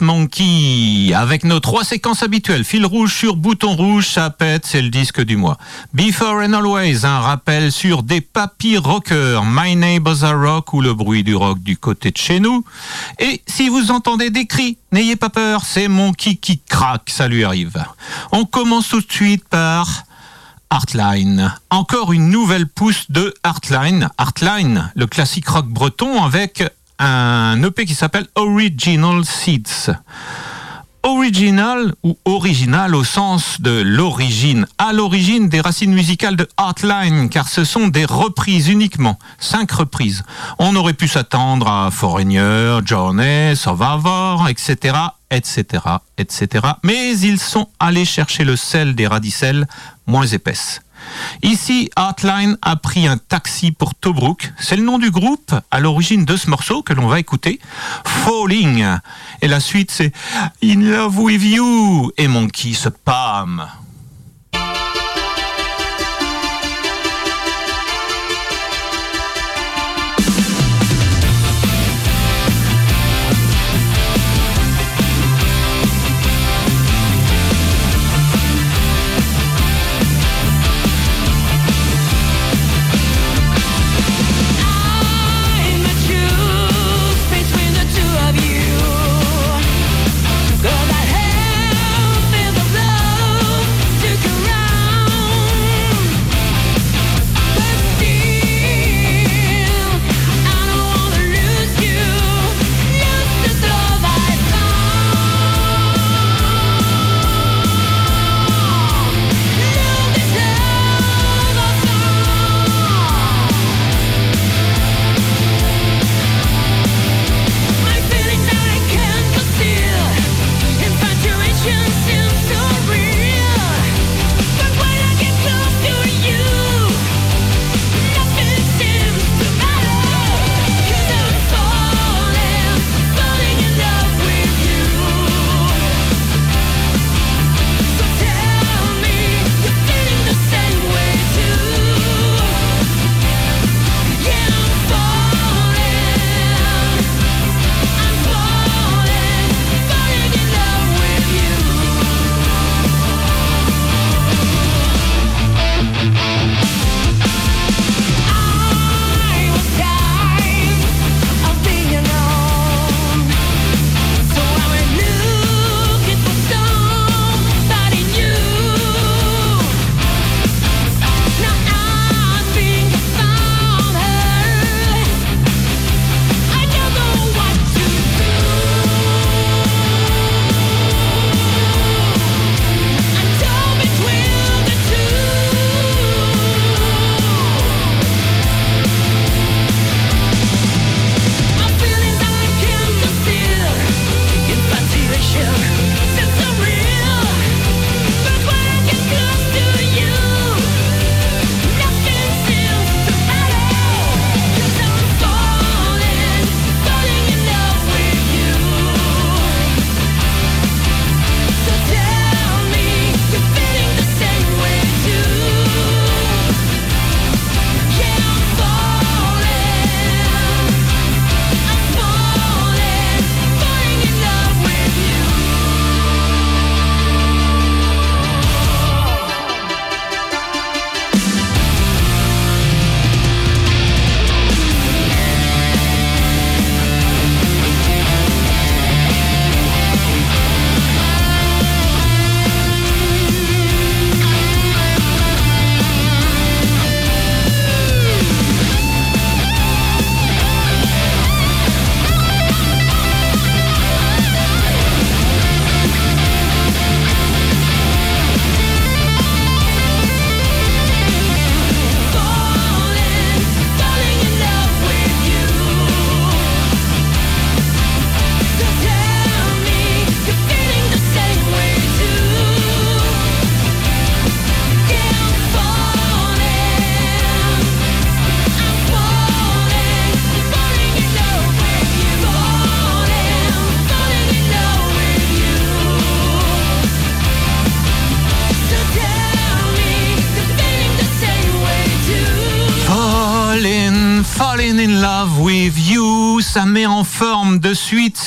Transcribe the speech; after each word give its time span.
Monkey 0.00 1.12
avec 1.14 1.44
nos 1.44 1.60
trois 1.60 1.84
séquences 1.84 2.22
habituelles. 2.22 2.64
Fil 2.64 2.84
rouge 2.86 3.14
sur 3.14 3.36
bouton 3.36 3.74
rouge, 3.74 4.08
ça 4.08 4.30
pète, 4.30 4.66
c'est 4.66 4.82
le 4.82 4.88
disque 4.90 5.20
du 5.20 5.36
mois. 5.36 5.56
Before 5.92 6.42
and 6.42 6.52
Always, 6.52 7.04
un 7.04 7.20
rappel 7.20 7.72
sur 7.72 8.02
des 8.02 8.20
papy 8.20 8.76
rockers. 8.76 9.44
My 9.44 9.76
Neighbors 9.76 10.24
Are 10.24 10.40
Rock 10.40 10.72
ou 10.72 10.80
le 10.80 10.94
bruit 10.94 11.24
du 11.24 11.34
rock 11.34 11.60
du 11.60 11.76
côté 11.76 12.10
de 12.10 12.16
chez 12.16 12.40
nous. 12.40 12.64
Et 13.18 13.42
si 13.46 13.68
vous 13.68 13.90
entendez 13.90 14.30
des 14.30 14.46
cris, 14.46 14.78
n'ayez 14.92 15.16
pas 15.16 15.30
peur, 15.30 15.64
c'est 15.64 15.88
Monkey 15.88 16.36
qui 16.36 16.60
craque, 16.60 17.10
ça 17.10 17.28
lui 17.28 17.44
arrive. 17.44 17.82
On 18.32 18.44
commence 18.44 18.88
tout 18.88 19.00
de 19.00 19.12
suite 19.12 19.48
par 19.48 20.04
Artline. 20.70 21.54
Encore 21.70 22.12
une 22.12 22.28
nouvelle 22.28 22.66
pousse 22.66 23.10
de 23.10 23.34
Artline. 23.42 24.08
Artline, 24.18 24.92
le 24.94 25.06
classique 25.06 25.48
rock 25.48 25.66
breton 25.66 26.22
avec 26.22 26.62
un 26.98 27.62
EP 27.62 27.84
qui 27.84 27.94
s'appelle 27.94 28.26
Original 28.34 29.24
Seeds. 29.24 29.92
Original 31.04 31.94
ou 32.02 32.18
original 32.24 32.94
au 32.94 33.04
sens 33.04 33.60
de 33.60 33.82
l'origine, 33.82 34.66
à 34.78 34.92
l'origine 34.92 35.48
des 35.48 35.60
racines 35.60 35.94
musicales 35.94 36.36
de 36.36 36.48
Artline, 36.56 37.28
car 37.28 37.48
ce 37.48 37.64
sont 37.64 37.86
des 37.86 38.04
reprises 38.04 38.68
uniquement, 38.68 39.18
cinq 39.38 39.70
reprises. 39.70 40.24
On 40.58 40.74
aurait 40.74 40.94
pu 40.94 41.06
s'attendre 41.06 41.68
à 41.68 41.90
Foreigner, 41.92 42.80
Journey, 42.84 43.54
Survivor, 43.54 44.48
etc., 44.48 44.96
etc., 45.30 45.82
etc. 46.18 46.66
Mais 46.82 47.16
ils 47.18 47.38
sont 47.38 47.68
allés 47.78 48.04
chercher 48.04 48.44
le 48.44 48.56
sel 48.56 48.96
des 48.96 49.06
radicelles 49.06 49.68
moins 50.06 50.26
épaisses. 50.26 50.80
Ici, 51.42 51.90
Artline 51.96 52.56
a 52.62 52.76
pris 52.76 53.06
un 53.06 53.16
taxi 53.16 53.70
pour 53.70 53.94
Tobruk. 53.94 54.52
C'est 54.58 54.76
le 54.76 54.82
nom 54.82 54.98
du 54.98 55.10
groupe 55.10 55.54
à 55.70 55.80
l'origine 55.80 56.24
de 56.24 56.36
ce 56.36 56.50
morceau 56.50 56.82
que 56.82 56.92
l'on 56.92 57.06
va 57.06 57.20
écouter. 57.20 57.60
Falling. 58.04 58.84
Et 59.40 59.48
la 59.48 59.60
suite, 59.60 59.90
c'est 59.90 60.12
In 60.62 60.80
Love 60.80 61.18
With 61.18 61.42
You. 61.42 62.12
Et 62.16 62.28
Monkey 62.28 62.74
se 62.74 62.88
pâme. 62.88 63.66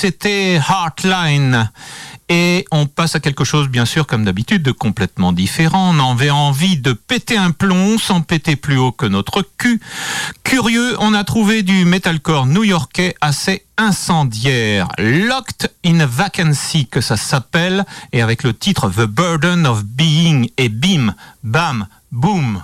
C'était 0.02 0.56
Heartline. 0.56 1.70
Et 2.28 2.66
on 2.72 2.88
passe 2.88 3.16
à 3.16 3.20
quelque 3.20 3.44
chose, 3.44 3.68
bien 3.68 3.86
sûr, 3.86 4.08
comme 4.08 4.26
d'habitude, 4.26 4.64
de 4.64 4.72
complètement 4.72 5.32
différent. 5.32 5.94
On 5.96 6.12
avait 6.12 6.32
envie 6.32 6.78
de 6.78 6.94
péter 6.94 7.38
un 7.38 7.52
plomb 7.52 8.00
sans 8.00 8.22
péter 8.22 8.56
plus 8.56 8.80
haut 8.80 8.92
que 8.92 9.06
notre 9.06 9.44
cul. 9.60 9.80
Curieux, 10.44 10.96
on 11.00 11.14
a 11.14 11.24
trouvé 11.24 11.62
du 11.62 11.86
metalcore 11.86 12.48
new-yorkais 12.48 13.14
assez 13.22 13.68
incendiaire. 13.78 14.88
Locked 14.98 15.72
in 15.86 16.00
a 16.00 16.08
Vacancy, 16.08 16.88
que 16.88 17.02
ça 17.02 17.16
s'appelle, 17.16 17.86
et 18.12 18.24
avec 18.24 18.42
le 18.42 18.56
titre 18.56 18.90
The 18.90 19.06
Burden 19.06 19.68
of 19.68 19.84
Being, 19.84 20.50
et 20.58 20.70
bim, 20.70 21.14
bam, 21.44 21.86
boom. 22.12 22.64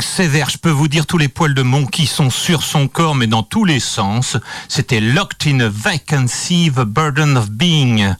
Sévère. 0.00 0.50
Je 0.50 0.58
peux 0.58 0.70
vous 0.70 0.86
dire, 0.86 1.06
tous 1.06 1.18
les 1.18 1.28
poils 1.28 1.54
de 1.54 1.62
Monkey 1.62 2.06
sont 2.06 2.30
sur 2.30 2.62
son 2.62 2.86
corps, 2.86 3.16
mais 3.16 3.26
dans 3.26 3.42
tous 3.42 3.64
les 3.64 3.80
sens. 3.80 4.36
C'était 4.68 5.00
Locked 5.00 5.52
in 5.52 5.60
a 5.60 5.68
Vacancy, 5.68 6.70
The 6.74 6.82
Burden 6.82 7.36
of 7.36 7.50
Being. 7.50 8.14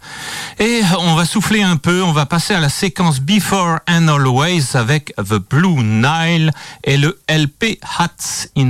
Et 0.59 0.81
on 0.99 1.15
va 1.15 1.25
souffler 1.25 1.63
un 1.63 1.77
peu, 1.77 2.03
on 2.03 2.13
va 2.13 2.27
passer 2.27 2.55
à 2.55 2.61
la 2.61 2.69
séquence 2.69 3.21
Before 3.21 3.79
and 3.89 4.09
Always 4.09 4.75
avec 4.75 5.15
The 5.17 5.39
Blue 5.39 5.83
Nile 5.83 6.51
et 6.83 6.97
le 6.97 7.21
LP 7.29 7.79
Hats 7.83 8.49
in 8.57 8.67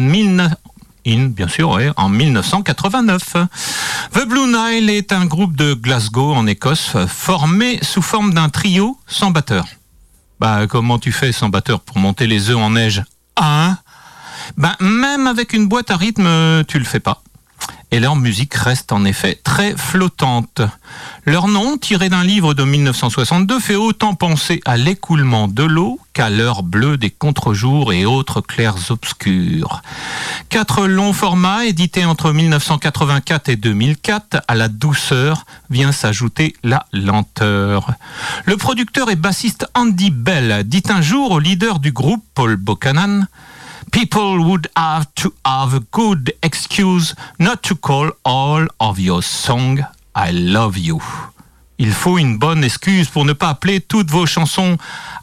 In, 1.06 1.28
bien 1.28 1.48
sûr, 1.48 1.78
en 1.96 2.08
1989. 2.10 3.36
The 4.12 4.26
Blue 4.26 4.46
Nile 4.46 4.90
est 4.90 5.12
un 5.12 5.24
groupe 5.24 5.56
de 5.56 5.72
Glasgow 5.72 6.34
en 6.34 6.46
Écosse 6.46 6.96
formé 7.08 7.78
sous 7.82 8.02
forme 8.02 8.34
d'un 8.34 8.50
trio 8.50 8.98
sans 9.06 9.30
batteur. 9.30 9.64
Bah, 10.40 10.66
comment 10.66 10.98
tu 10.98 11.12
fais 11.12 11.32
sans 11.32 11.50
batteur 11.50 11.80
pour 11.80 11.98
monter 11.98 12.26
les 12.26 12.48
œufs 12.48 12.56
en 12.56 12.70
neige? 12.70 13.02
Hein? 13.36 13.76
Bah, 14.56 14.74
même 14.80 15.26
avec 15.26 15.52
une 15.52 15.68
boîte 15.68 15.90
à 15.90 15.96
rythme, 15.96 16.64
tu 16.64 16.78
le 16.78 16.86
fais 16.86 16.98
pas. 16.98 17.22
Et 17.90 18.00
leur 18.00 18.16
musique 18.16 18.54
reste 18.54 18.92
en 18.92 19.04
effet 19.04 19.38
très 19.42 19.76
flottante. 19.76 20.62
Leur 21.24 21.48
nom, 21.48 21.76
tiré 21.76 22.08
d'un 22.08 22.24
livre 22.24 22.54
de 22.54 22.64
1962, 22.64 23.58
fait 23.60 23.76
autant 23.76 24.14
penser 24.14 24.60
à 24.64 24.76
l'écoulement 24.76 25.48
de 25.48 25.64
l'eau 25.64 25.98
qu'à 26.12 26.30
l'heure 26.30 26.62
bleue 26.62 26.96
des 26.96 27.10
contre-jours 27.10 27.92
et 27.92 28.04
autres 28.04 28.40
clairs 28.40 28.90
obscurs. 28.90 29.82
Quatre 30.48 30.86
longs 30.86 31.12
formats 31.12 31.64
édités 31.64 32.04
entre 32.04 32.32
1984 32.32 33.48
et 33.48 33.56
2004, 33.56 34.42
à 34.46 34.54
la 34.54 34.68
douceur 34.68 35.44
vient 35.68 35.92
s'ajouter 35.92 36.54
la 36.62 36.86
lenteur. 36.92 37.92
Le 38.44 38.56
producteur 38.56 39.10
et 39.10 39.16
bassiste 39.16 39.66
Andy 39.74 40.10
Bell 40.10 40.64
dit 40.66 40.82
un 40.88 41.00
jour 41.00 41.32
au 41.32 41.38
leader 41.38 41.78
du 41.78 41.92
groupe, 41.92 42.24
Paul 42.34 42.56
Buchanan, 42.56 43.26
People 43.92 44.38
would 44.44 44.68
have 44.76 45.06
to 45.16 45.32
have 45.44 45.74
a 45.74 45.80
good 45.90 46.32
excuse 46.42 47.14
not 47.38 47.56
to 47.62 47.74
call 47.74 48.10
all 48.24 48.66
of 48.78 49.00
your 49.00 49.22
song 49.22 49.80
I 50.14 50.30
love 50.32 50.78
you. 50.78 51.02
Il 51.78 51.92
faut 51.92 52.18
une 52.18 52.38
bonne 52.38 52.62
excuse 52.62 53.08
pour 53.08 53.24
ne 53.24 53.32
pas 53.32 53.48
appeler 53.48 53.80
toutes 53.80 54.10
vos 54.10 54.26
chansons 54.26 54.76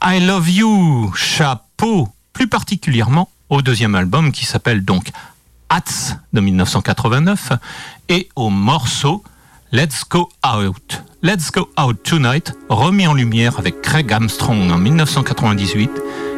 I 0.03 0.19
love 0.19 0.49
you. 0.49 1.13
Chapeau, 1.15 2.09
plus 2.33 2.47
particulièrement 2.47 3.29
au 3.49 3.61
deuxième 3.61 3.95
album 3.95 4.31
qui 4.31 4.45
s'appelle 4.45 4.83
donc 4.83 5.11
Hats 5.69 6.17
de 6.33 6.41
1989 6.41 7.53
et 8.09 8.27
au 8.35 8.49
morceau 8.49 9.23
Let's 9.71 10.03
Go 10.09 10.29
Out. 10.45 11.03
Let's 11.23 11.51
Go 11.51 11.69
Out 11.81 12.03
Tonight, 12.03 12.53
remis 12.69 13.07
en 13.07 13.13
lumière 13.13 13.59
avec 13.59 13.81
Craig 13.81 14.11
Armstrong 14.11 14.71
en 14.71 14.77
1998 14.77 15.89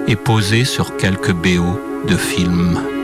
et 0.08 0.16
posé 0.16 0.64
sur 0.64 0.96
quelques 0.98 1.34
BO 1.34 1.88
de 2.08 2.18
films. 2.18 2.99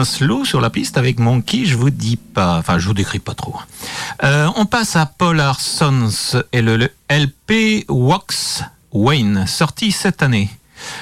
Un 0.00 0.04
slow 0.04 0.46
sur 0.46 0.62
la 0.62 0.70
piste 0.70 0.96
avec 0.96 1.18
Monkey, 1.18 1.66
je 1.66 1.76
vous 1.76 1.90
dis 1.90 2.16
pas, 2.16 2.56
enfin 2.56 2.78
je 2.78 2.86
vous 2.86 2.94
décris 2.94 3.18
pas 3.18 3.34
trop. 3.34 3.56
Euh, 4.24 4.48
on 4.56 4.64
passe 4.64 4.96
à 4.96 5.04
Polar 5.04 5.60
Sons 5.60 6.40
et 6.52 6.62
le, 6.62 6.88
LP 7.10 7.84
Wax 7.90 8.64
Wayne, 8.92 9.46
sorti 9.46 9.92
cette 9.92 10.22
année. 10.22 10.48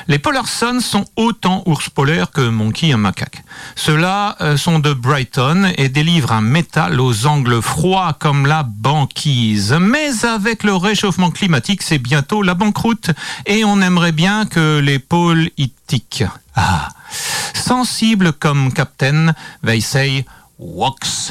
Les 0.09 0.19
Polar 0.19 0.49
Sons 0.49 0.81
sont 0.81 1.05
autant 1.15 1.63
ours 1.67 1.89
polaires 1.91 2.33
que 2.33 2.41
Monkey 2.41 2.93
un 2.93 2.97
macaque. 2.97 3.45
Ceux-là 3.77 4.37
euh, 4.41 4.57
sont 4.57 4.81
de 4.81 4.93
Brighton 4.93 5.73
et 5.77 5.89
délivrent 5.89 6.33
un 6.33 6.41
métal 6.41 7.01
aux 7.01 7.29
angles 7.29 7.63
froids 7.63 8.17
comme 8.19 8.47
la 8.47 8.65
banquise. 8.65 9.77
Mais 9.81 10.25
avec 10.25 10.65
le 10.65 10.75
réchauffement 10.75 11.31
climatique, 11.31 11.83
c'est 11.85 11.99
bientôt 11.99 12.43
la 12.43 12.55
banqueroute 12.55 13.13
et 13.47 13.65
on 13.65 13.81
aimerait 13.81 14.11
bien 14.11 14.45
que 14.45 14.81
les 14.81 14.99
pôles 14.99 15.51
y 15.57 15.71
tiquent. 15.87 16.25
Ah, 16.61 16.89
sensible 17.55 18.33
comme 18.33 18.73
Captain, 18.73 19.33
they 19.63 19.81
say 19.81 20.25
Wax. 20.59 21.31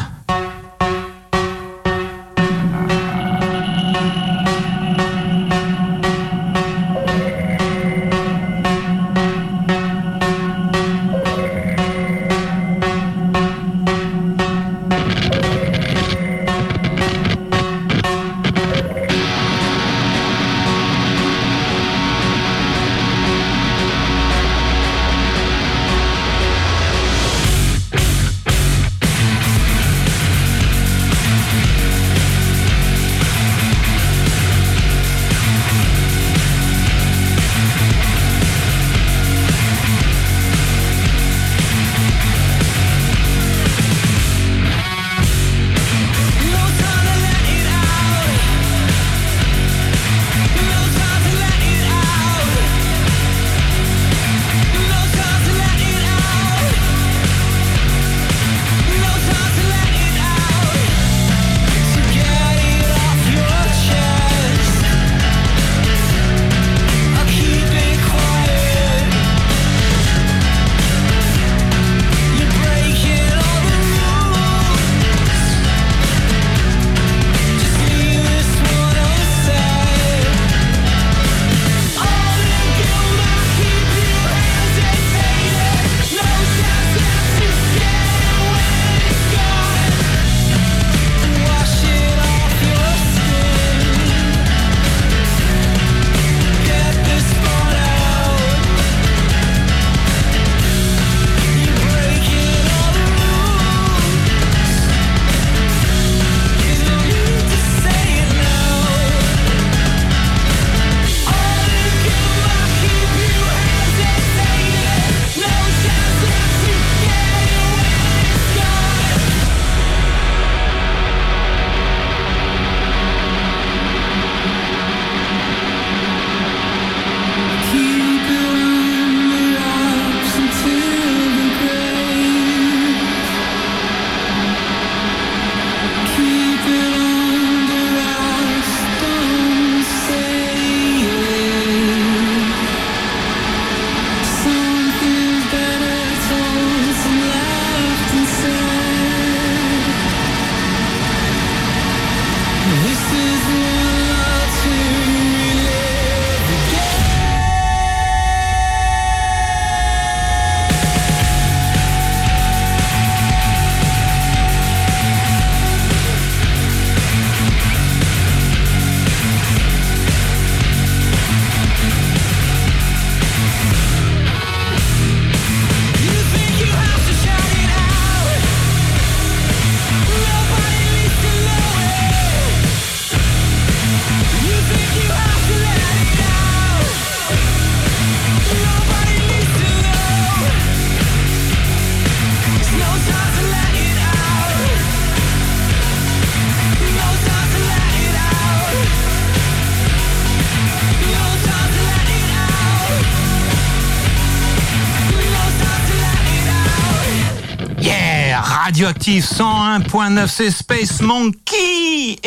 Radioactive 209.07 209.23
101.9, 209.23 210.27
c'est 210.27 210.51
Space 210.51 211.01
Monkey 211.01 211.46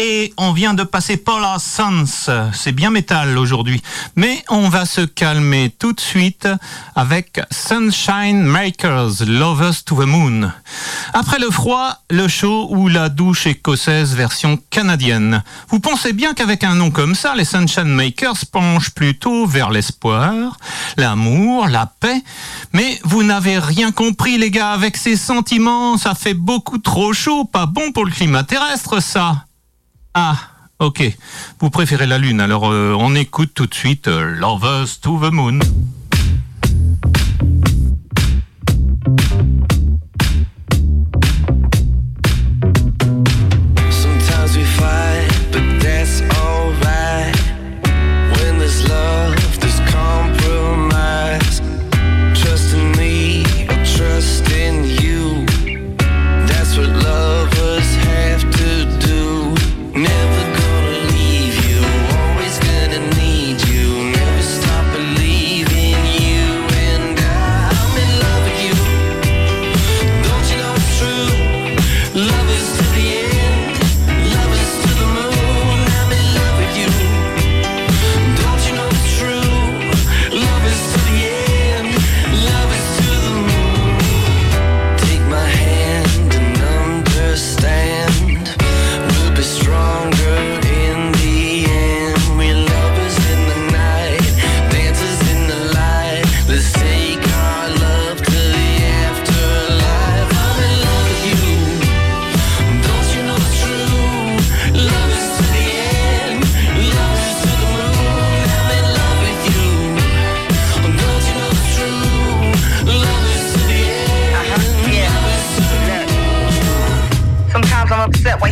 et 0.03 0.33
on 0.39 0.55
vient 0.55 0.73
de 0.73 0.83
passer 0.83 1.19
Polar 1.19 1.61
Sons. 1.61 2.31
C'est 2.55 2.73
bien 2.73 2.91
métal 2.91 3.37
aujourd'hui, 3.37 3.83
mais 4.17 4.43
on 4.49 4.71
va 4.71 4.87
se 4.87 5.03
calmer 5.03 5.71
tout 5.79 5.93
de 5.93 6.01
suite 6.01 6.49
avec 6.95 7.39
Sunshine 7.51 8.43
Makers, 8.43 9.23
Lovers 9.27 9.85
to 9.85 10.03
the 10.03 10.07
Moon. 10.07 10.51
Après 11.13 11.39
le 11.39 11.51
froid, 11.51 11.99
le 12.09 12.29
chaud 12.29 12.69
ou 12.71 12.89
la 12.89 13.11
douche 13.11 13.47
écossaise 13.47 14.15
version 14.15 14.59
canadienne. 14.71 15.43
Vous 15.69 15.81
pensez 15.81 16.15
bien 16.15 16.33
qu'avec 16.33 16.65
un 16.65 16.77
nom 16.77 16.91
comme 16.91 17.15
ça, 17.15 17.35
les 17.35 17.45
Sunshine 17.45 17.85
Makers 17.85 18.47
penchent 18.51 18.93
plutôt 18.93 19.45
vers 19.45 19.69
l'espoir, 19.69 20.57
l'amour, 20.97 21.69
la 21.69 21.85
paix, 21.85 22.23
mais 22.73 22.99
vous 23.05 23.23
n'avez 23.23 23.59
rien 23.59 23.93
compris 23.93 24.39
les 24.39 24.51
gars, 24.51 24.71
avec 24.71 24.97
ces 24.97 25.17
sentiments, 25.17 25.99
ça 25.99 26.15
fait 26.15 26.33
beaucoup 26.33 26.79
trop 26.79 27.13
chaud, 27.13 27.45
pas 27.45 27.67
bon 27.67 27.93
pour 27.93 28.07
le 28.07 28.11
climat 28.11 28.45
terrestre, 28.45 29.03
ça. 29.03 29.45
Ah, 30.15 30.37
ok. 30.81 31.03
Vous 31.61 31.71
préférez 31.71 32.07
la 32.07 32.19
Lune, 32.19 32.41
alors 32.41 32.71
euh, 32.71 32.95
on 32.99 33.15
écoute 33.15 33.53
tout 33.55 33.67
de 33.67 33.75
suite 33.75 34.09
euh, 34.09 34.35
Lovers 34.35 35.01
to 35.01 35.19
the 35.21 35.33
Moon. 35.33 35.61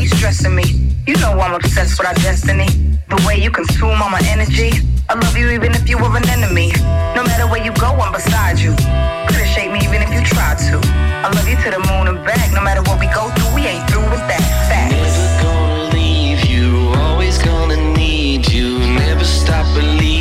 Stressing 0.09 0.55
me. 0.55 0.65
You 1.07 1.15
know 1.17 1.33
I'm 1.41 1.55
obsessed 1.55 1.99
with 1.99 2.07
our 2.07 2.15
destiny. 2.15 2.67
The 3.09 3.17
way 3.27 3.41
you 3.41 3.51
consume 3.51 4.03
all 4.03 4.11
my 4.11 4.21
energy. 4.27 4.71
I 5.09 5.15
love 5.15 5.37
you 5.37 5.49
even 5.51 5.73
if 5.73 5.89
you 5.89 5.97
were 5.97 6.15
an 6.15 6.29
enemy. 6.29 6.71
No 7.17 7.23
matter 7.25 7.47
where 7.47 7.65
you 7.65 7.73
go, 7.73 7.87
I'm 7.87 8.13
beside 8.13 8.59
you. 8.59 8.75
Couldn't 9.29 9.49
shake 9.55 9.73
me 9.73 9.79
even 9.85 10.03
if 10.03 10.13
you 10.13 10.23
tried 10.23 10.59
to. 10.69 10.77
I 11.25 11.31
love 11.35 11.49
you 11.49 11.57
to 11.57 11.71
the 11.71 11.81
moon 11.89 12.09
and 12.09 12.25
back. 12.27 12.53
No 12.53 12.61
matter 12.61 12.83
what 12.83 13.01
we 13.01 13.07
go 13.07 13.31
through, 13.31 13.55
we 13.55 13.67
ain't 13.67 13.89
through 13.91 14.09
with 14.11 14.25
that. 14.29 14.43
Facts. 14.69 14.93
Never 14.93 15.43
gonna 15.43 15.95
leave 15.95 16.45
you, 16.45 16.93
always 16.97 17.39
gonna 17.39 17.77
need 17.97 18.51
you. 18.53 18.79
Never 18.79 19.25
stop 19.25 19.65
believing 19.75 20.18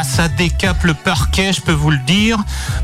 Ah, 0.00 0.04
ça 0.04 0.28
décape 0.28 0.84
le 0.84 0.94
parquet, 0.94 1.52
je 1.52 1.60
peux 1.60 1.72
vous 1.72 1.90
le 1.90 1.98
dire. 1.98 2.38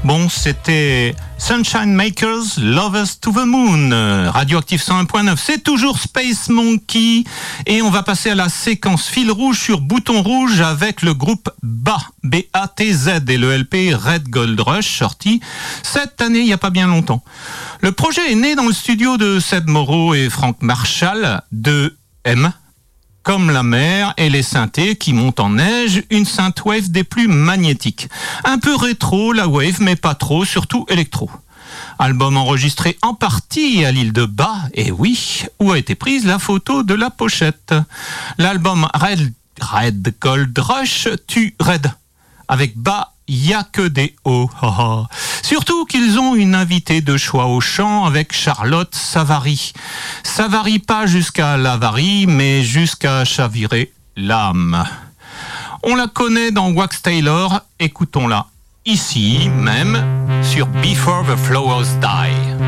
Bon, 0.05 0.29
c'était 0.29 1.17
Sunshine 1.39 1.95
Makers, 1.95 2.59
Love 2.59 2.95
us 3.03 3.19
to 3.19 3.33
the 3.33 3.47
moon. 3.47 3.91
Radioactive 4.31 4.83
101.9, 4.83 5.39
c'est 5.39 5.63
toujours 5.63 5.99
Space 5.99 6.51
Monkey. 6.51 7.25
Et 7.65 7.81
on 7.81 7.89
va 7.89 8.03
passer 8.03 8.29
à 8.29 8.35
la 8.35 8.51
séquence 8.51 9.07
fil 9.07 9.31
rouge 9.31 9.59
sur 9.59 9.81
bouton 9.81 10.21
rouge 10.21 10.61
avec 10.61 11.01
le 11.01 11.15
groupe 11.15 11.49
BA, 11.63 11.97
B-A-T-Z 12.23 13.23
et 13.29 13.39
le 13.39 13.57
LP 13.57 13.95
Red 13.95 14.29
Gold 14.29 14.61
Rush 14.61 14.99
sorti 14.99 15.41
cette 15.83 16.21
année, 16.21 16.41
il 16.41 16.45
n'y 16.45 16.53
a 16.53 16.59
pas 16.59 16.69
bien 16.69 16.87
longtemps. 16.87 17.25
Le 17.81 17.93
projet 17.93 18.31
est 18.31 18.35
né 18.35 18.57
dans 18.57 18.67
le 18.67 18.75
studio 18.75 19.17
de 19.17 19.41
Seb 19.41 19.69
Moreau 19.69 20.13
et 20.13 20.29
Frank 20.29 20.59
Marshall 20.61 21.41
de 21.51 21.97
M 22.25 22.53
comme 23.27 23.51
la 23.51 23.65
mer 23.65 24.15
et 24.19 24.31
les 24.31 24.45
synthés 24.45 24.95
qui 24.95 25.13
montent 25.13 25.41
en 25.41 25.51
neige, 25.51 26.05
une 26.11 26.25
synthwave 26.25 26.93
des 26.93 27.03
plus 27.03 27.27
magnétiques. 27.27 28.09
Un 28.45 28.61
peu 28.61 28.77
rétro 28.77 29.33
la 29.33 29.49
wave, 29.49 29.81
mais 29.81 29.97
pas 29.97 30.15
trop, 30.15 30.45
surtout 30.45 30.87
électro. 30.89 31.29
Album 31.99 32.37
enregistré 32.37 32.97
en 33.03 33.15
partie 33.15 33.85
à 33.85 33.91
l'île 33.91 34.13
de 34.13 34.27
Bas, 34.27 34.69
et 34.75 34.93
oui, 34.93 35.43
où 35.59 35.73
a 35.73 35.79
été 35.79 35.97
prise 35.97 36.25
la 36.25 36.39
photo 36.39 36.85
de 36.85 36.95
la 36.95 37.11
pochette. 37.11 37.75
L'album 38.39 38.87
Red, 38.95 39.33
Red 39.61 40.15
Gold 40.21 40.57
Rush 40.57 41.09
tue 41.27 41.57
Red. 41.59 41.91
Avec 42.47 42.79
Bas, 42.79 43.16
n'y 43.29 43.55
a 43.55 43.65
que 43.65 43.87
des 43.87 44.15
hauts. 44.25 44.51
Surtout 45.43 45.85
qu'ils 45.85 46.19
ont 46.19 46.35
une 46.35 46.55
invitée 46.55 47.01
de 47.01 47.17
choix 47.17 47.47
au 47.47 47.61
chant 47.61 48.05
avec 48.05 48.33
Charlotte 48.33 48.95
Savary. 48.95 49.73
Ça 50.23 50.49
varie 50.49 50.79
pas 50.79 51.07
jusqu'à 51.07 51.57
l'avarie, 51.57 52.27
mais 52.27 52.63
jusqu'à 52.63 53.25
chavirer 53.25 53.93
l'âme. 54.17 54.85
On 55.83 55.95
la 55.95 56.07
connaît 56.07 56.51
dans 56.51 56.71
Wax 56.71 57.03
Taylor, 57.03 57.61
écoutons-la 57.79 58.47
ici 58.87 59.51
même 59.51 59.99
sur 60.43 60.67
Before 60.69 61.25
the 61.25 61.37
Flowers 61.37 61.99
Die. 62.01 62.66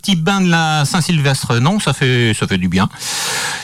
Petit 0.00 0.16
bain 0.16 0.40
de 0.40 0.48
la 0.48 0.84
Saint-Sylvestre. 0.84 1.58
Non, 1.60 1.78
ça 1.78 1.92
fait, 1.92 2.32
ça 2.34 2.46
fait 2.46 2.58
du 2.58 2.68
bien. 2.68 2.88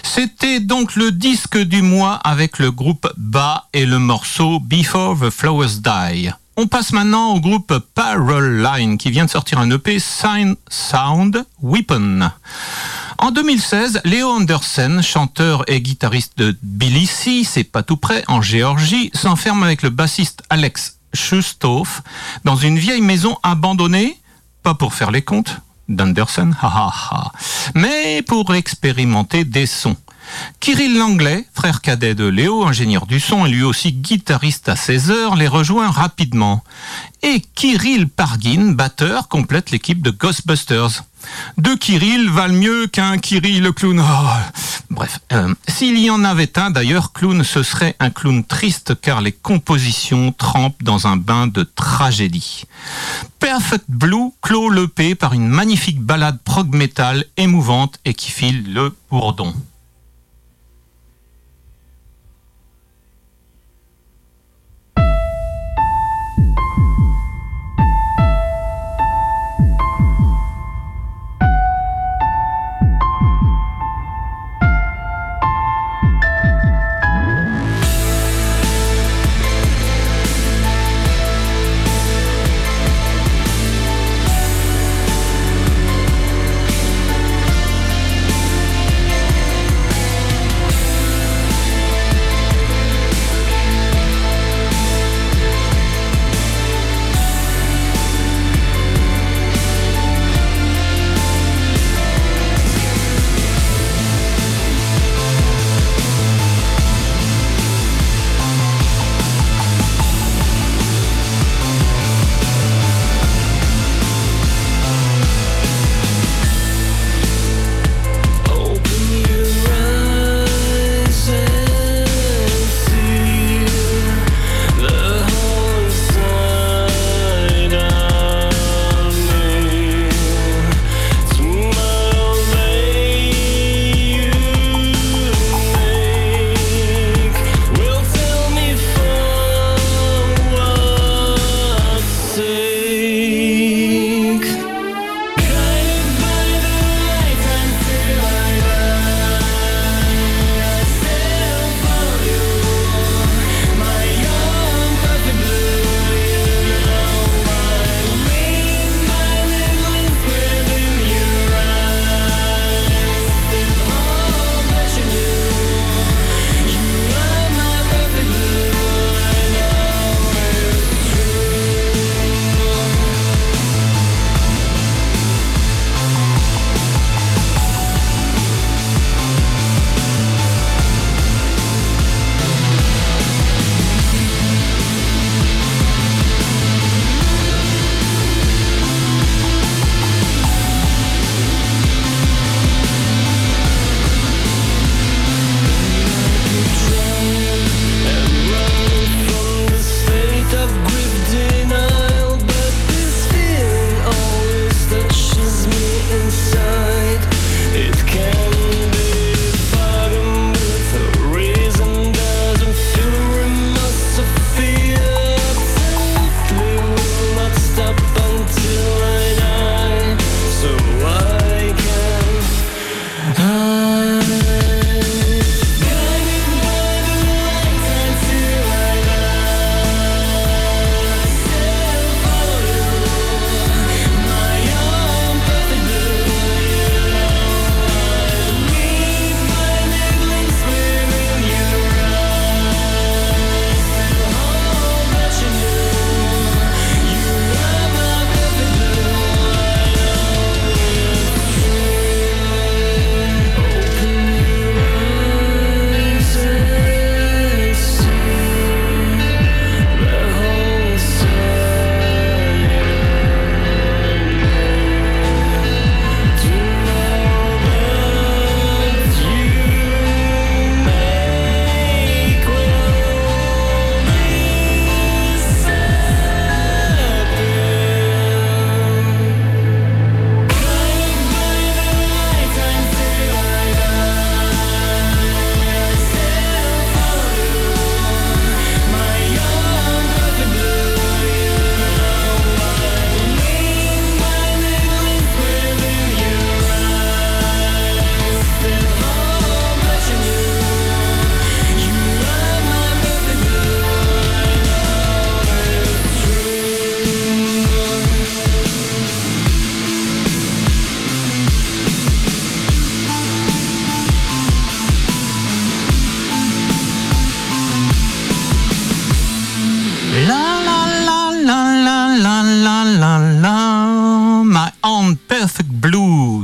C'était 0.03 0.61
donc 0.61 0.95
le 0.95 1.11
disque 1.11 1.59
du 1.59 1.83
mois 1.83 2.15
avec 2.15 2.59
le 2.59 2.71
groupe 2.71 3.11
Ba 3.17 3.69
et 3.73 3.87
le 3.87 3.99
morceau 3.99 4.61
Before 4.61 5.19
the 5.19 5.31
Flowers 5.31 5.81
Die. 5.83 6.31
On 6.57 6.67
passe 6.67 6.93
maintenant 6.93 7.35
au 7.35 7.41
groupe 7.41 7.79
Parallel 7.95 8.63
Line 8.63 8.99
qui 8.99 9.11
vient 9.11 9.25
de 9.25 9.31
sortir 9.31 9.59
un 9.59 9.71
EP 9.71 9.99
Sign 9.99 10.57
Sound 10.69 11.45
Weapon. 11.63 12.31
En 13.19 13.31
2016, 13.31 14.03
Léo 14.05 14.29
Andersen, 14.29 15.03
chanteur 15.03 15.65
et 15.69 15.81
guitariste 15.81 16.37
de 16.37 16.53
Tbilissi, 16.53 17.45
c'est 17.45 17.65
pas 17.65 17.83
tout 17.83 17.97
près, 17.97 18.25
en 18.29 18.43
Géorgie, 18.43 19.11
s'enferme 19.15 19.63
avec 19.63 19.83
le 19.83 19.91
bassiste 19.91 20.43
Alex 20.51 20.99
Shustov 21.15 22.03
dans 22.45 22.57
une 22.57 22.79
vieille 22.79 23.01
maison 23.01 23.39
abandonnée, 23.43 24.19
pas 24.63 24.75
pour 24.75 24.93
faire 24.93 25.11
les 25.11 25.23
comptes 25.23 25.61
d'Andersen, 25.89 26.57
mais 27.75 28.23
pour 28.23 28.55
expérimenter 28.55 29.45
des 29.45 29.67
sons. 29.67 29.97
Kirill 30.61 30.99
Langlais, 30.99 31.47
frère 31.55 31.81
cadet 31.81 32.15
de 32.15 32.25
Léo, 32.25 32.65
ingénieur 32.65 33.07
du 33.07 33.21
son 33.21 33.47
et 33.47 33.51
lui 33.51 33.63
aussi 33.63 33.93
guitariste 33.93 34.69
à 34.69 34.77
16 34.77 35.11
heures, 35.11 35.37
les 35.37 35.49
rejoint 35.49 35.91
rapidement. 35.91 36.65
Et 37.23 37.41
Kirill 37.41 38.09
Pargin, 38.09 38.73
batteur, 38.73 39.29
complète 39.29 39.71
l'équipe 39.71 40.03
de 40.03 40.11
Ghostbusters. 40.11 41.05
Deux 41.59 41.77
Kirill 41.77 42.29
valent 42.31 42.55
mieux 42.55 42.87
qu'un 42.87 43.19
Kirill 43.19 43.63
le 43.63 43.73
clown. 43.73 44.01
Oh, 44.01 44.63
bref, 44.91 45.21
euh, 45.33 45.55
s'il 45.69 45.99
y 45.99 46.11
en 46.11 46.25
avait 46.25 46.59
un 46.59 46.71
d'ailleurs, 46.71 47.13
clown, 47.13 47.43
ce 47.45 47.63
serait 47.63 47.97
un 48.01 48.11
clown 48.11 48.45
triste 48.45 48.95
car 49.01 49.21
les 49.21 49.33
compositions 49.33 50.33
trempent 50.33 50.83
dans 50.83 51.07
un 51.07 51.17
bain 51.17 51.47
de 51.47 51.63
tragédie. 51.63 52.65
Perfect 53.39 53.85
Blue 53.89 54.31
clôt 54.43 54.71
l'EP 54.71 55.15
par 55.15 55.33
une 55.33 55.49
magnifique 55.49 56.01
ballade 56.01 56.39
prog 56.45 56.75
metal 56.75 57.25
émouvante 57.37 57.99
et 58.05 58.15
qui 58.15 58.31
file 58.31 58.73
le 58.73 58.95
bourdon. 59.11 59.55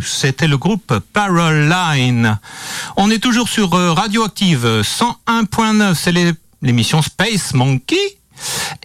C'était 0.03 0.47
le 0.47 0.57
groupe 0.57 0.99
Paroline. 1.13 2.39
On 2.97 3.11
est 3.11 3.19
toujours 3.19 3.49
sur 3.49 3.75
euh, 3.75 3.93
Radioactive 3.93 4.83
101.9, 4.83 5.95
c'est 5.95 6.15
l'émission 6.63 7.03
Space 7.03 7.55
Monkey. 7.55 7.97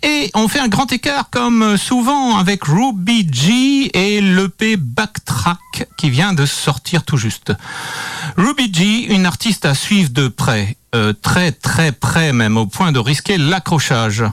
Et 0.04 0.30
on 0.36 0.48
fait 0.48 0.60
un 0.60 0.68
grand 0.68 0.92
écart 0.92 1.30
comme 1.30 1.78
souvent 1.78 2.38
avec 2.38 2.66
Ruby 2.66 3.28
G 3.32 3.90
et 3.94 4.22
l'EP 4.22 4.78
Backtrack 4.78 5.88
qui 5.98 6.10
vient 6.10 6.34
de 6.34 6.46
sortir 6.46 7.04
tout 7.04 7.18
juste. 7.18 7.54
Ruby 8.38 8.72
G, 8.74 9.14
une 9.14 9.26
artiste 9.26 9.66
à 9.66 9.74
suivre 9.74 10.12
de 10.12 10.28
près, 10.28 10.78
euh, 10.96 11.14
très 11.14 11.52
très 11.52 11.92
près 11.92 12.34
même, 12.34 12.58
au 12.58 12.66
point 12.66 12.92
de 12.92 13.00
risquer 13.00 13.38
l'accrochage. 13.38 14.24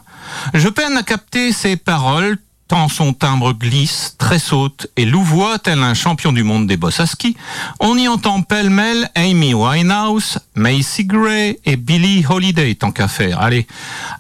Je 0.53 0.69
peine 0.69 0.97
à 0.97 1.03
capter 1.03 1.53
ses 1.53 1.77
paroles, 1.77 2.39
tant 2.69 2.89
son 2.89 3.13
timbre 3.13 3.53
glisse, 3.53 4.15
très 4.19 4.39
saute 4.39 4.87
et 4.97 5.05
louvoie 5.05 5.59
tel 5.59 5.83
un 5.83 5.95
champion 5.95 6.33
du 6.33 6.43
monde 6.43 6.67
des 6.67 6.77
bosses 6.77 7.01
à 7.01 7.07
ski. 7.07 7.37
On 7.79 7.97
y 7.97 8.09
entend 8.09 8.43
pêle-mêle 8.43 9.11
Amy 9.15 9.53
Winehouse, 9.53 10.39
Macy 10.55 11.05
Gray 11.05 11.59
et 11.65 11.77
Billie 11.77 12.25
Holiday, 12.29 12.75
tant 12.75 12.91
qu'à 12.91 13.09
faire. 13.09 13.41
Allez, 13.41 13.67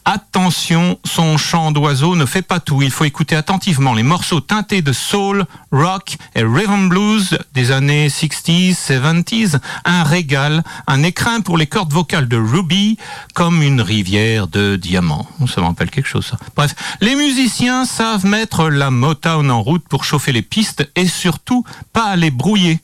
attention, 0.04 0.98
son 1.04 1.38
chant 1.38 1.72
d'oiseau 1.72 2.16
ne 2.16 2.26
fait 2.26 2.42
pas 2.42 2.60
tout. 2.60 2.82
Il 2.82 2.90
faut 2.90 3.04
écouter 3.04 3.34
attentivement 3.34 3.94
les 3.94 4.02
morceaux 4.02 4.40
teintés 4.40 4.82
de 4.82 4.92
soul, 4.92 5.46
rock 5.72 6.16
et 6.34 6.42
rhythm 6.42 6.88
blues 6.88 7.38
des 7.54 7.70
années 7.70 8.08
60s, 8.08 8.76
70s. 8.76 9.58
Un 9.84 10.02
régal, 10.02 10.62
un 10.86 11.02
écrin 11.02 11.40
pour 11.40 11.56
les 11.56 11.66
cordes 11.66 11.92
vocales 11.92 12.28
de 12.28 12.36
Ruby, 12.36 12.98
comme 13.32 13.62
une 13.62 13.80
rivière 13.80 14.48
de 14.48 14.76
diamants. 14.76 15.26
Ça 15.46 15.60
me 15.62 15.66
rappelle 15.66 15.90
quelque 15.90 16.08
chose, 16.08 16.26
ça. 16.26 16.36
Bref, 16.56 16.74
les 17.00 17.14
musiciens 17.14 17.84
savent 17.86 18.26
mettre 18.34 18.68
la 18.68 18.90
Motown 18.90 19.48
en 19.48 19.62
route 19.62 19.84
pour 19.88 20.02
chauffer 20.02 20.32
les 20.32 20.42
pistes 20.42 20.90
et 20.96 21.06
surtout 21.06 21.64
pas 21.92 22.16
les 22.16 22.32
brouiller. 22.32 22.80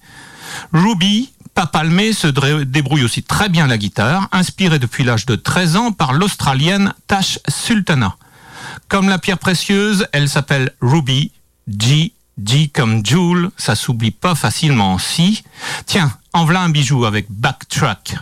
Ruby, 0.73 1.33
pas 1.55 1.67
palmé, 1.67 2.13
se 2.13 2.29
débrouille 2.63 3.03
aussi 3.03 3.25
très 3.25 3.49
bien 3.49 3.67
la 3.67 3.77
guitare, 3.77 4.29
inspirée 4.31 4.79
depuis 4.79 5.03
l'âge 5.03 5.27
de 5.27 5.35
13 5.35 5.75
ans 5.75 5.91
par 5.91 6.13
l'Australienne 6.13 6.95
Tash 7.09 7.41
Sultana. 7.49 8.15
Comme 8.87 9.09
la 9.09 9.19
pierre 9.19 9.39
précieuse, 9.39 10.07
elle 10.13 10.29
s'appelle 10.29 10.71
Ruby, 10.81 11.33
G, 11.67 12.13
G 12.45 12.71
comme 12.73 13.05
Joule, 13.05 13.51
ça 13.57 13.75
s'oublie 13.75 14.13
pas 14.13 14.37
facilement 14.37 14.99
si. 14.99 15.43
Tiens, 15.85 16.13
en 16.33 16.45
voilà 16.45 16.61
un 16.63 16.71
bijou 16.71 17.07
avec 17.07 17.27
Backtrack. 17.29 18.15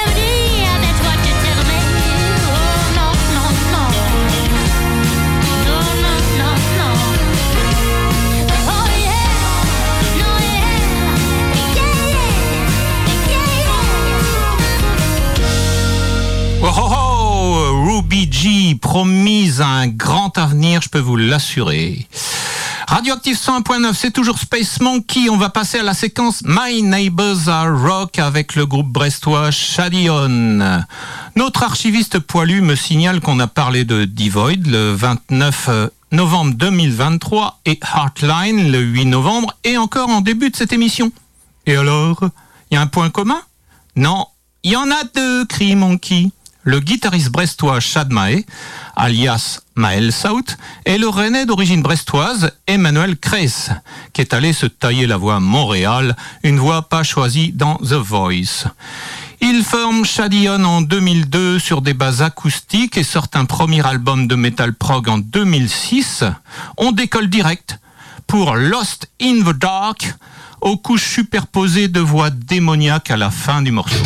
Oh, 16.61 16.75
oh, 16.77 16.91
oh, 16.91 17.85
Ruby 17.87 18.27
G, 18.31 18.75
promise 18.75 19.61
un 19.61 19.87
grand 19.87 20.37
avenir, 20.37 20.83
je 20.83 20.89
peux 20.89 20.99
vous 20.99 21.17
l'assurer. 21.17 22.07
Radioactive 22.89 23.37
101.9, 23.37 23.93
c'est 23.93 24.11
toujours 24.11 24.39
Space 24.39 24.81
Monkey. 24.81 25.29
On 25.29 25.37
va 25.37 25.51
passer 25.51 25.79
à 25.79 25.83
la 25.83 25.93
séquence 25.93 26.43
My 26.47 26.83
Neighbors 26.83 27.47
Are 27.47 27.79
Rock 27.79 28.19
avec 28.19 28.55
le 28.55 28.65
groupe 28.65 28.89
brestois 28.89 29.51
Shadion. 29.51 30.83
Notre 31.37 31.65
archiviste 31.65 32.19
poilu 32.19 32.63
me 32.63 32.75
signale 32.75 33.21
qu'on 33.21 33.41
a 33.41 33.47
parlé 33.47 33.85
de 33.85 34.07
Devoid 34.07 34.67
le 34.67 34.95
29 34.95 35.91
novembre 36.13 36.55
2023 36.55 37.61
et 37.67 37.79
Heartline 37.95 38.73
le 38.73 38.81
8 38.81 39.05
novembre 39.05 39.55
et 39.65 39.77
encore 39.77 40.09
en 40.09 40.23
début 40.23 40.49
de 40.49 40.57
cette 40.57 40.73
émission. 40.73 41.13
Et 41.67 41.77
alors, 41.77 42.21
il 42.71 42.77
y 42.77 42.79
a 42.79 42.81
un 42.81 42.87
point 42.87 43.11
commun? 43.11 43.43
Non, 43.97 44.25
il 44.63 44.73
y 44.73 44.77
en 44.77 44.91
a 44.91 45.05
deux, 45.15 45.45
crie 45.45 45.77
Monkey. 45.77 46.31
Le 46.69 46.81
guitariste 46.81 47.31
brestois 47.31 47.81
Chad 47.81 48.13
Mahé, 48.13 48.45
alias 48.95 49.61
Maël 49.75 50.13
Saut, 50.13 50.45
et 50.85 50.99
le 50.99 51.09
rennais 51.09 51.47
d'origine 51.47 51.81
brestoise 51.81 52.53
Emmanuel 52.67 53.17
Kress, 53.17 53.71
qui 54.13 54.21
est 54.21 54.35
allé 54.35 54.53
se 54.53 54.67
tailler 54.67 55.07
la 55.07 55.17
voix 55.17 55.41
Montréal, 55.41 56.15
une 56.43 56.59
voix 56.59 56.83
pas 56.91 57.05
choisie 57.05 57.53
dans 57.53 57.77
The 57.77 57.95
Voice. 57.95 58.67
Ils 59.41 59.65
forment 59.65 60.05
Shadion 60.05 60.63
en 60.65 60.83
2002 60.83 61.59
sur 61.59 61.81
des 61.81 61.95
bases 61.95 62.21
acoustiques 62.21 62.99
et 62.99 63.03
sortent 63.03 63.37
un 63.37 63.47
premier 63.47 63.87
album 63.87 64.29
de 64.29 64.35
metal 64.35 64.75
prog 64.75 65.09
en 65.09 65.17
2006. 65.17 66.25
On 66.77 66.93
décolle 66.93 67.31
direct 67.31 67.79
pour 68.27 68.57
Lost 68.57 69.09
in 69.23 69.41
the 69.41 69.57
Dark, 69.57 70.15
aux 70.61 70.77
couches 70.77 71.09
superposées 71.15 71.89
de 71.89 72.01
voix 72.01 72.29
démoniaques 72.29 73.11
à 73.11 73.17
la 73.17 73.31
fin 73.31 73.63
du 73.63 73.71
morceau. 73.71 74.05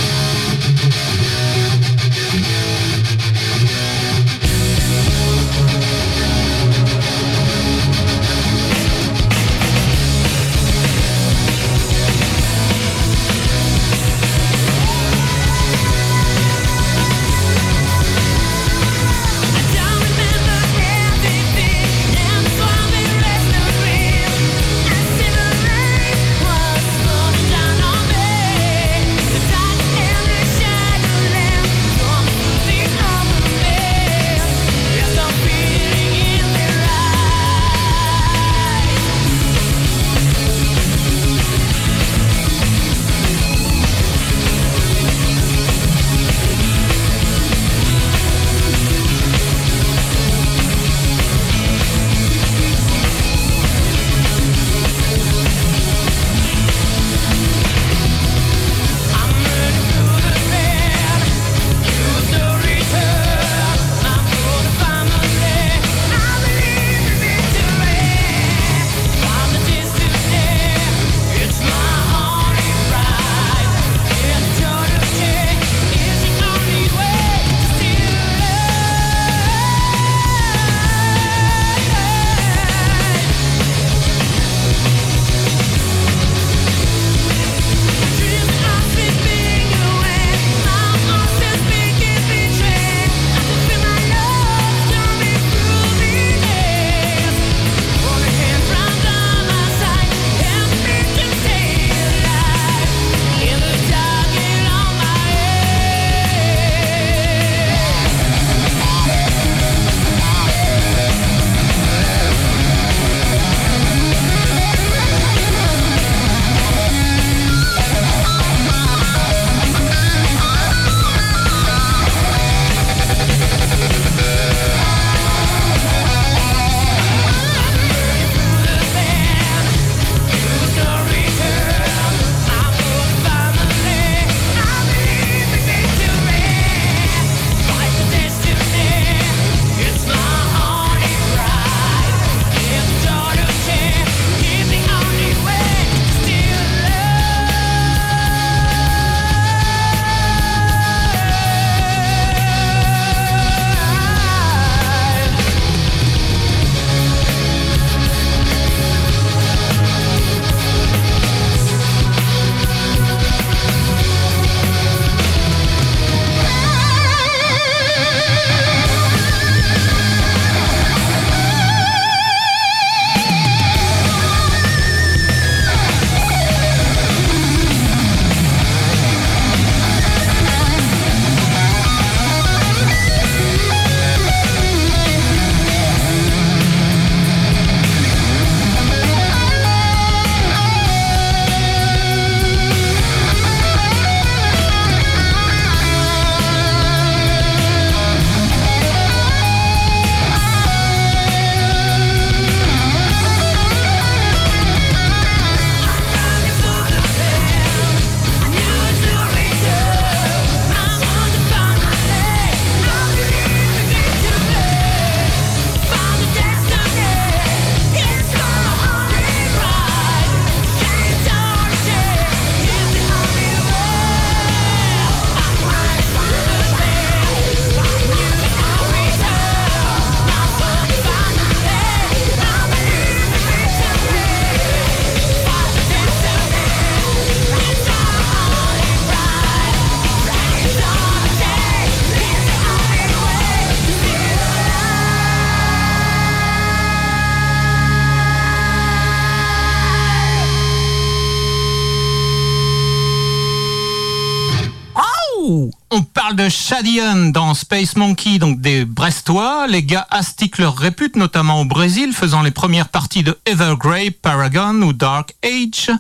Parle 256.01 256.37
de 256.37 256.49
Shadian 256.49 257.27
dans 257.33 257.53
Space 257.53 257.97
Monkey, 257.97 258.39
donc 258.39 258.63
des 258.63 258.87
Brestois. 258.87 259.67
Les 259.69 259.83
gars 259.83 260.07
astiquent 260.11 260.57
leur 260.57 260.75
répute, 260.75 261.17
notamment 261.17 261.61
au 261.61 261.67
Brésil, 261.67 262.15
faisant 262.15 262.41
les 262.41 262.51
premières 262.51 262.89
parties 262.89 263.23
de 263.23 263.39
Evergrey, 263.45 264.11
Paragon 264.11 264.81
ou 264.81 264.95
Dark 264.95 265.35
Age. 265.45 265.91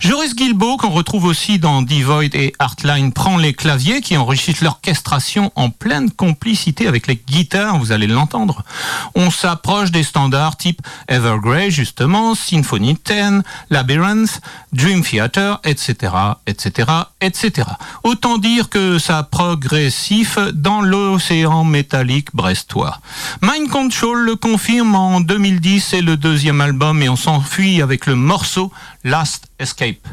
Joris 0.00 0.34
Guilbeault, 0.34 0.78
qu'on 0.78 0.88
retrouve 0.88 1.26
aussi 1.26 1.58
dans 1.58 1.82
Devoid 1.82 2.34
et 2.34 2.54
Artline, 2.58 3.12
prend 3.12 3.36
les 3.36 3.52
claviers 3.52 4.00
qui 4.00 4.16
enrichissent 4.16 4.62
l'orchestration 4.62 5.52
en 5.54 5.68
pleine 5.68 6.10
complicité 6.10 6.86
avec 6.86 7.06
les 7.06 7.16
guitares, 7.16 7.78
vous 7.78 7.92
allez 7.92 8.06
l'entendre. 8.06 8.64
On 9.14 9.30
s'approche 9.30 9.90
des 9.90 10.02
standards 10.02 10.56
type 10.56 10.80
Evergrey, 11.08 11.70
justement, 11.70 12.34
Symphony 12.34 12.96
10, 13.04 13.42
Labyrinth, 13.68 14.40
Dream 14.72 15.02
Theater, 15.02 15.60
etc., 15.64 16.14
etc., 16.46 16.90
etc. 17.20 17.68
Autant 18.02 18.38
dire 18.38 18.70
que 18.70 18.98
ça 18.98 19.25
progressif 19.30 20.38
dans 20.54 20.80
l'océan 20.80 21.64
métallique 21.64 22.34
brestois. 22.34 23.00
Mind 23.42 23.68
Control 23.68 24.24
le 24.24 24.36
confirme 24.36 24.94
en 24.94 25.20
2010, 25.20 25.80
c'est 25.80 26.02
le 26.02 26.16
deuxième 26.16 26.60
album 26.60 27.02
et 27.02 27.08
on 27.08 27.16
s'enfuit 27.16 27.82
avec 27.82 28.06
le 28.06 28.14
morceau 28.14 28.72
Last 29.04 29.46
Escape. 29.58 30.06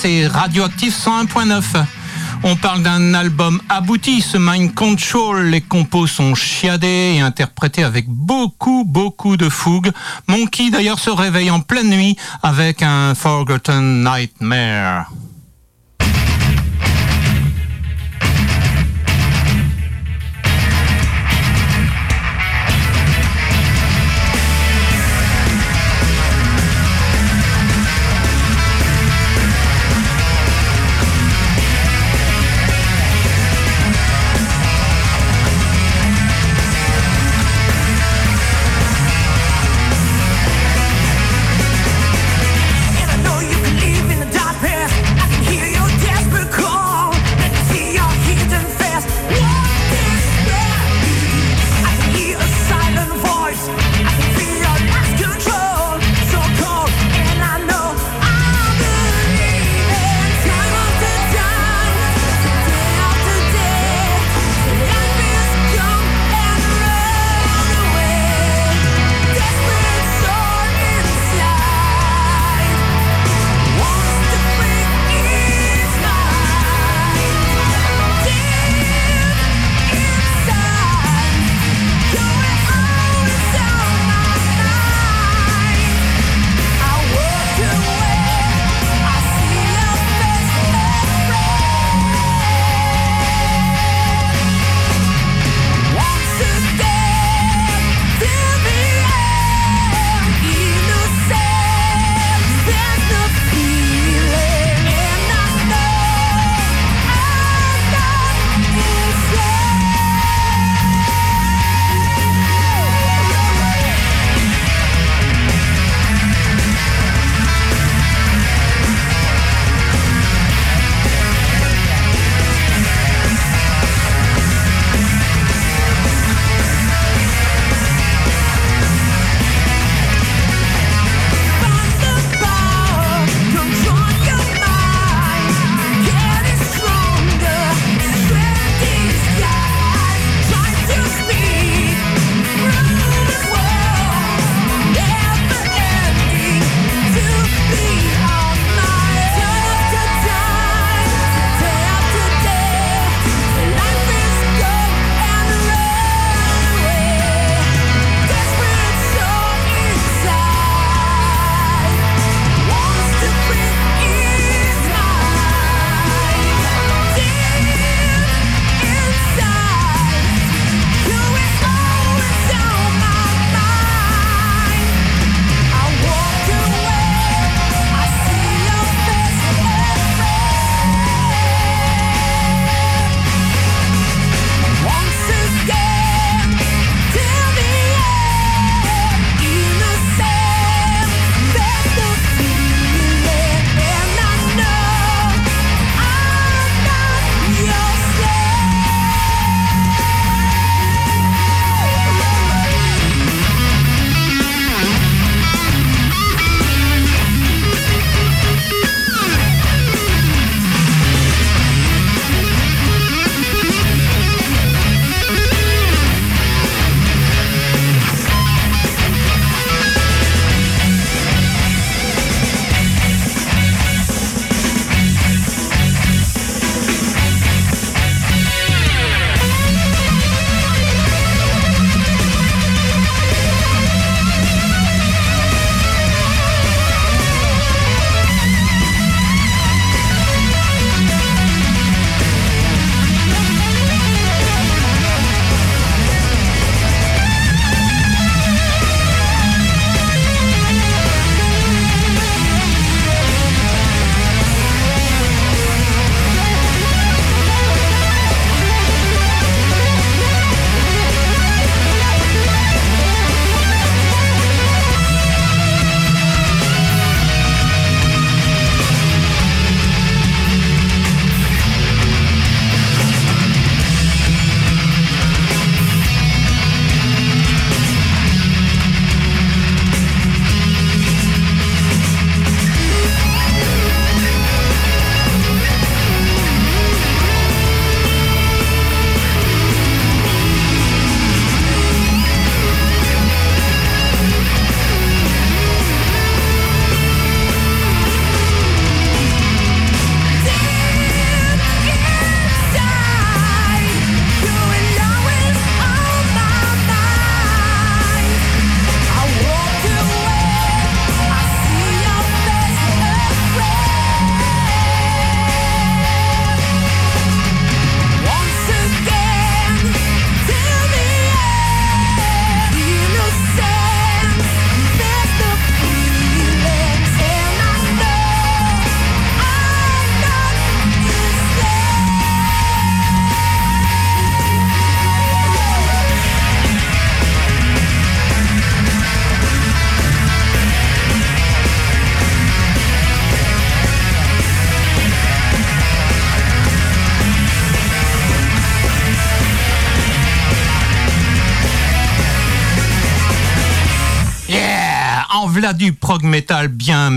C'est 0.00 0.28
Radioactive 0.28 0.92
101.9. 0.92 1.62
On 2.44 2.54
parle 2.54 2.82
d'un 2.82 3.14
album 3.14 3.60
abouti, 3.68 4.20
ce 4.20 4.36
Mind 4.38 4.72
Control. 4.72 5.46
Les 5.46 5.60
compos 5.60 6.06
sont 6.06 6.36
chiadés 6.36 7.14
et 7.16 7.20
interprétés 7.20 7.82
avec 7.82 8.06
beaucoup, 8.08 8.84
beaucoup 8.86 9.36
de 9.36 9.48
fougue. 9.48 9.90
Monkey 10.28 10.70
d'ailleurs 10.70 11.00
se 11.00 11.10
réveille 11.10 11.50
en 11.50 11.60
pleine 11.60 11.90
nuit 11.90 12.16
avec 12.42 12.82
un 12.82 13.16
Forgotten 13.16 14.04
Nightmare. 14.04 15.10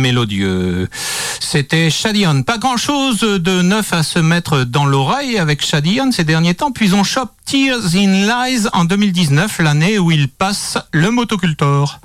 Mélodieux. 0.01 0.89
C'était 1.39 1.89
Shadion. 1.89 2.43
Pas 2.43 2.57
grand 2.57 2.77
chose 2.77 3.19
de 3.21 3.61
neuf 3.61 3.93
à 3.93 4.03
se 4.03 4.19
mettre 4.19 4.63
dans 4.63 4.85
l'oreille 4.85 5.37
avec 5.37 5.65
Shadion 5.65 6.11
ces 6.11 6.23
derniers 6.23 6.55
temps, 6.55 6.71
puis 6.71 6.93
on 6.93 7.03
chope 7.03 7.31
Tears 7.51 7.95
in 7.95 8.27
Lies 8.27 8.69
en 8.71 8.85
2019, 8.85 9.59
l'année 9.59 9.99
où 9.99 10.09
il 10.09 10.29
passe 10.29 10.77
le 10.93 11.11
motocultor. 11.11 11.99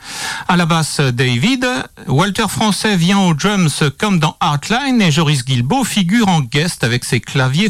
À 0.48 0.56
la 0.56 0.66
basse, 0.66 0.98
David, 0.98 1.64
Walter 2.08 2.46
Français 2.48 2.96
vient 2.96 3.20
aux 3.20 3.32
drums 3.32 3.84
comme 3.96 4.18
dans 4.18 4.36
Outline 4.42 5.00
et 5.00 5.12
Joris 5.12 5.44
Guilbeault 5.44 5.84
figure 5.84 6.26
en 6.26 6.40
guest 6.40 6.82
avec 6.82 7.04
ses 7.04 7.20
claviers 7.20 7.68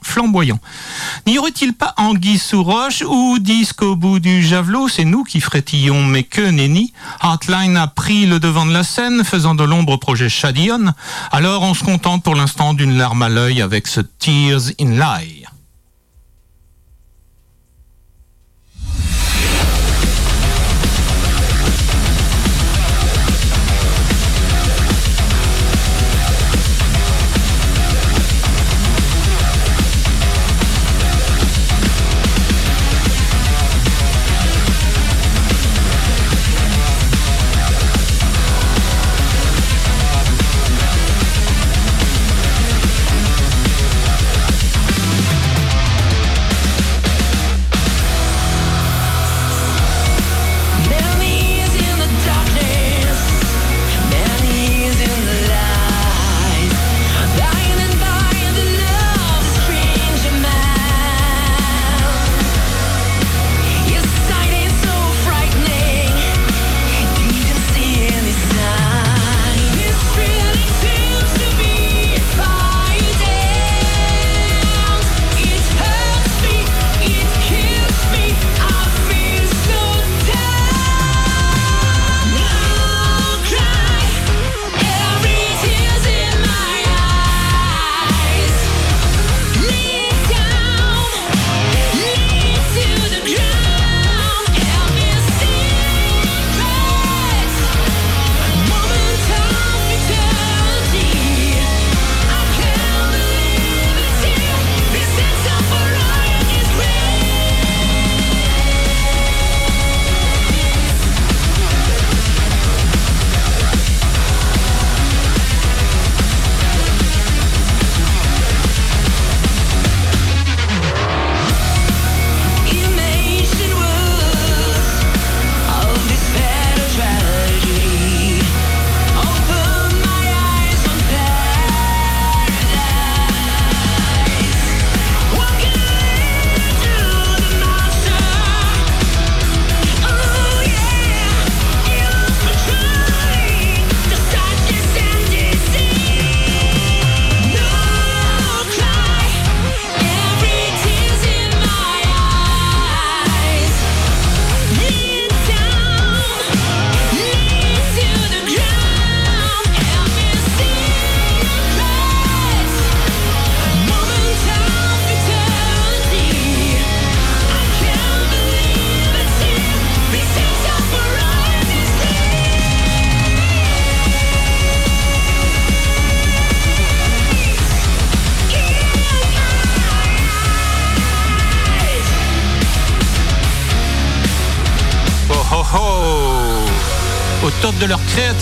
flamboyants. 0.00 0.58
N'y 1.26 1.38
aurait-il 1.38 1.74
pas 1.74 1.92
Anguille 1.98 2.38
sous 2.38 2.64
roche 2.64 3.04
ou 3.06 3.38
disque 3.38 3.82
au 3.82 3.94
bout 3.94 4.20
du 4.20 4.42
javelot? 4.42 4.88
C'est 4.88 5.04
nous 5.04 5.22
qui 5.22 5.42
frétillons, 5.42 6.06
mais 6.06 6.22
que 6.22 6.40
nenni. 6.40 6.94
Outline 7.22 7.76
a 7.76 7.88
pris 7.88 8.24
le 8.24 8.40
devant 8.40 8.64
de 8.64 8.72
la 8.72 8.84
scène, 8.84 9.22
faisant 9.22 9.54
de 9.54 9.64
l'ombre 9.64 9.92
au 9.92 9.98
projet 9.98 10.30
Shadion. 10.30 10.94
Alors 11.30 11.62
on 11.62 11.74
se 11.74 11.84
contente 11.84 12.22
pour 12.22 12.36
l'instant 12.36 12.72
d'une 12.72 12.96
larme 12.96 13.20
à 13.20 13.28
l'œil 13.28 13.60
avec 13.60 13.86
ce 13.86 14.00
Tears 14.00 14.72
in 14.80 14.92
Lies. 14.92 15.37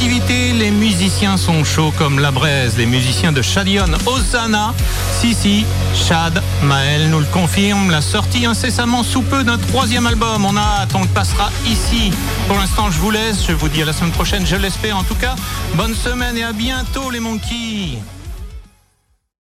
Les 0.09 0.71
musiciens 0.71 1.37
sont 1.37 1.65
chauds 1.65 1.93
comme 1.99 2.21
la 2.21 2.31
braise. 2.31 2.77
Les 2.77 2.87
musiciens 2.87 3.33
de 3.33 3.43
Shadion, 3.43 3.87
Osana, 4.07 4.73
si 5.21 5.35
si, 5.35 5.67
Chad, 5.95 6.41
Maël 6.63 7.11
nous 7.11 7.19
le 7.19 7.27
confirme. 7.27 7.91
La 7.91 8.01
sortie 8.01 8.47
incessamment 8.47 9.03
sous 9.03 9.23
peu 9.23 9.43
d'un 9.43 9.59
troisième 9.59 10.07
album. 10.07 10.45
On 10.45 10.57
a 10.57 10.61
hâte, 10.61 10.95
on 10.95 11.07
passera 11.07 11.51
ici. 11.67 12.13
Pour 12.47 12.57
l'instant, 12.57 12.91
je 12.91 12.99
vous 12.99 13.11
laisse. 13.11 13.47
Je 13.47 13.53
vous 13.53 13.69
dis 13.69 13.83
à 13.83 13.85
la 13.85 13.93
semaine 13.93 14.13
prochaine, 14.13 14.47
je 14.47 14.57
l'espère 14.57 14.97
en 14.97 15.03
tout 15.03 15.17
cas. 15.17 15.35
Bonne 15.75 15.95
semaine 15.95 16.37
et 16.37 16.45
à 16.45 16.53
bientôt 16.53 17.11
les 17.11 17.21
monkeys. 17.21 17.99